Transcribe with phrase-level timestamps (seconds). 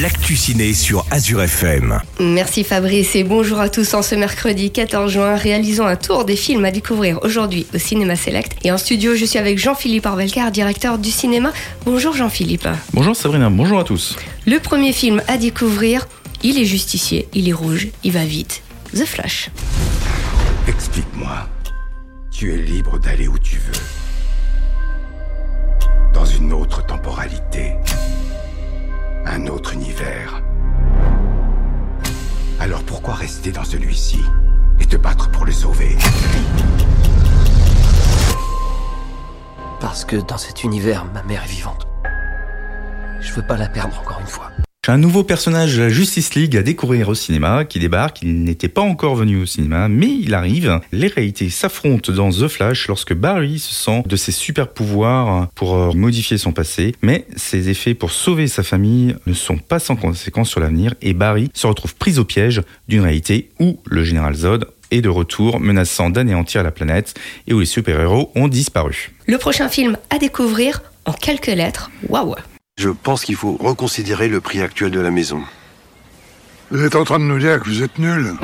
[0.00, 2.00] l'actu ciné sur Azure FM.
[2.18, 5.36] Merci Fabrice et bonjour à tous en ce mercredi 14 juin.
[5.36, 8.56] Réalisons un tour des films à découvrir aujourd'hui au Cinéma Select.
[8.64, 11.52] Et en studio, je suis avec Jean-Philippe Arvelcar, directeur du cinéma.
[11.84, 12.68] Bonjour Jean-Philippe.
[12.92, 14.16] Bonjour Sabrina, bonjour à tous.
[14.46, 16.08] Le premier film à découvrir,
[16.42, 18.62] il est justicier, il est rouge, il va vite.
[18.94, 19.50] The Flash.
[20.66, 21.48] Explique-moi.
[22.32, 23.72] Tu es libre d'aller où tu veux.
[26.12, 27.73] Dans une autre temporalité.
[29.36, 30.40] Un autre univers.
[32.60, 34.22] Alors pourquoi rester dans celui-ci
[34.78, 35.96] et te battre pour le sauver?
[39.80, 41.88] Parce que dans cet univers, ma mère est vivante.
[43.20, 44.52] Je veux pas la perdre encore une fois.
[44.86, 48.20] Un nouveau personnage de la Justice League à découvrir au cinéma qui débarque.
[48.22, 50.78] Il n'était pas encore venu au cinéma, mais il arrive.
[50.92, 55.74] Les réalités s'affrontent dans The Flash lorsque Barry se sent de ses super pouvoirs pour
[55.74, 56.94] euh, modifier son passé.
[57.00, 61.14] Mais ses effets pour sauver sa famille ne sont pas sans conséquences sur l'avenir et
[61.14, 65.60] Barry se retrouve pris au piège d'une réalité où le général Zod est de retour
[65.60, 67.14] menaçant d'anéantir la planète
[67.46, 69.12] et où les super-héros ont disparu.
[69.26, 71.90] Le prochain film à découvrir en quelques lettres.
[72.08, 72.34] Waouh
[72.76, 75.40] Je pense qu'il faut reconsidérer le prix actuel de la maison.
[76.72, 78.34] Vous êtes en train de nous dire que vous êtes nuls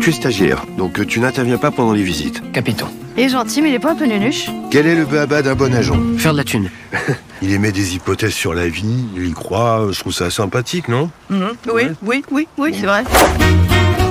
[0.00, 2.42] Tu es stagiaire, donc tu n'interviens pas pendant les visites.
[2.50, 4.50] Capitaine, Il est gentil, mais il est pas un peu nunuche.
[4.72, 5.96] Quel est le béaba d'un bon agent?
[6.18, 6.70] Faire de la thune.
[7.42, 11.10] Il émet des hypothèses sur la vie, il y croit, je trouve ça sympathique, non?
[11.28, 13.02] Oui, oui, oui, oui, c'est vrai.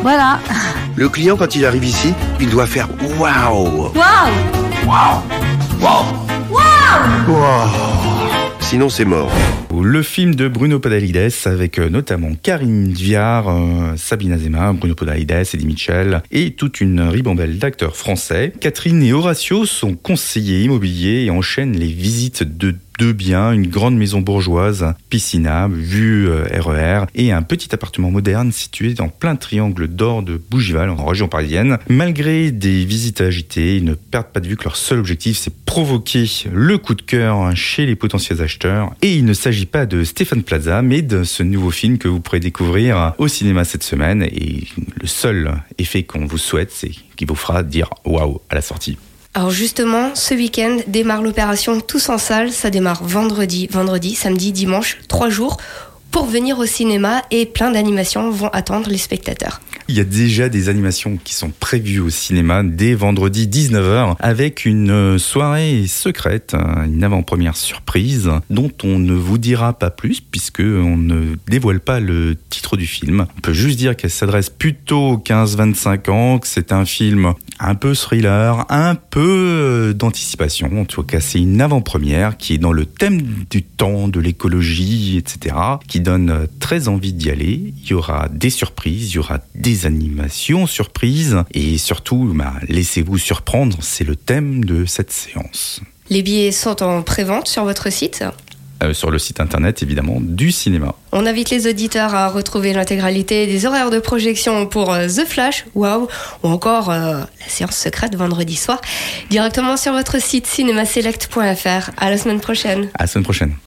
[0.02, 0.40] Voilà.
[0.98, 3.92] Le client, quand il arrive ici, il doit faire waouh
[4.86, 5.22] Waouh
[8.72, 9.30] Sinon, c'est mort.
[9.84, 15.46] Le film de Bruno Podalides avec euh, notamment Karine Viard, euh, Sabine Azema, Bruno Podalides,
[15.54, 18.54] Eddie Mitchell et toute une ribambelle d'acteurs français.
[18.62, 23.98] Catherine et Horatio sont conseillers immobiliers et enchaînent les visites de deux biens, une grande
[23.98, 29.88] maison bourgeoise, piscinable, vue euh, RER et un petit appartement moderne situé dans plein triangle
[29.88, 31.80] d'or de Bougival en région parisienne.
[31.90, 35.52] Malgré des visites agitées, ils ne perdent pas de vue que leur seul objectif c'est
[35.66, 38.94] provoquer le coup de cœur chez les potentiels acheteurs.
[39.02, 42.20] Et il ne s'agit pas de Stéphane Plaza, mais de ce nouveau film que vous
[42.20, 44.22] pourrez découvrir au cinéma cette semaine.
[44.22, 44.68] Et
[45.02, 49.00] le seul effet qu'on vous souhaite, c'est qu'il vous fera dire waouh à la sortie.
[49.34, 52.52] Alors justement, ce week-end démarre l'opération Tous en salle.
[52.52, 55.58] Ça démarre vendredi, vendredi, samedi, dimanche, trois jours
[56.12, 59.62] pour venir au cinéma et plein d'animations vont attendre les spectateurs.
[59.92, 64.64] Il y a déjà des animations qui sont prévues au cinéma dès vendredi 19h avec
[64.64, 70.22] une euh, soirée secrète, hein, une avant-première surprise dont on ne vous dira pas plus
[70.22, 73.26] puisque on ne dévoile pas le titre du film.
[73.38, 77.76] On peut juste dire qu'elle s'adresse plutôt aux 15-25 ans, que c'est un film un
[77.76, 80.72] peu thriller, un peu euh, d'anticipation.
[80.80, 85.18] En tout cas, c'est une avant-première qui est dans le thème du temps, de l'écologie,
[85.18, 87.74] etc., qui donne euh, très envie d'y aller.
[87.84, 93.18] Il y aura des surprises, il y aura des animations surprises et surtout, bah, laissez-vous
[93.18, 95.82] surprendre, c'est le thème de cette séance.
[96.10, 98.24] Les billets sont en pré-vente sur votre site.
[98.84, 100.96] Euh, sur le site internet évidemment du cinéma.
[101.12, 105.66] On invite les auditeurs à retrouver l'intégralité des horaires de projection pour euh, The Flash,
[105.76, 106.08] Wow,
[106.42, 108.82] ou encore euh, la séance secrète vendredi soir,
[109.30, 111.92] directement sur votre site cinémaselect.fr.
[111.98, 112.90] À la semaine prochaine.
[112.96, 113.54] À la semaine prochaine.